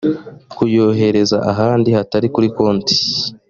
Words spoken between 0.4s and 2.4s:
kuyohereza ahandi hatari